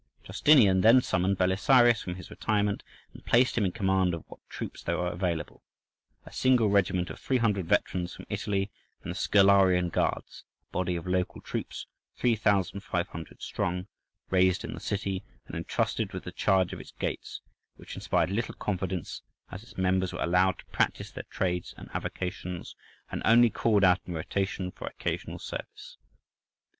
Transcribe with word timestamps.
Justinian 0.23 0.81
then 0.81 1.03
summoned 1.03 1.37
Belisarius 1.37 2.01
from 2.01 2.15
his 2.15 2.31
retirement, 2.31 2.81
and 3.13 3.23
placed 3.23 3.55
him 3.55 3.65
in 3.65 3.71
command 3.71 4.15
of 4.15 4.23
what 4.27 4.39
troops 4.49 4.81
there 4.81 4.97
were 4.97 5.11
available—a 5.11 6.33
single 6.33 6.71
regiment 6.71 7.11
of 7.11 7.19
300 7.19 7.67
veterans 7.67 8.15
from 8.15 8.25
Italy, 8.27 8.71
and 9.03 9.11
the 9.11 9.15
"Scholarian 9.15 9.91
guards," 9.91 10.43
a 10.67 10.71
body 10.73 10.95
of 10.95 11.05
local 11.05 11.39
troops 11.39 11.85
3,500 12.15 13.43
strong, 13.43 13.85
raised 14.31 14.63
in 14.65 14.73
the 14.73 14.79
city 14.79 15.23
and 15.45 15.55
entrusted 15.55 16.13
with 16.13 16.23
the 16.23 16.31
charge 16.31 16.73
of 16.73 16.79
its 16.79 16.93
gates, 16.93 17.41
which 17.75 17.93
inspired 17.93 18.31
little 18.31 18.55
confidence 18.55 19.21
as 19.51 19.61
its 19.61 19.77
members 19.77 20.11
were 20.13 20.23
allowed 20.23 20.57
to 20.57 20.65
practice 20.71 21.11
their 21.11 21.27
trades 21.29 21.75
and 21.77 21.91
avocations 21.93 22.75
and 23.11 23.21
only 23.23 23.51
called 23.51 23.83
out 23.83 23.99
in 24.07 24.15
rotation 24.15 24.71
for 24.71 24.87
occasional 24.87 25.37
service. 25.37 25.97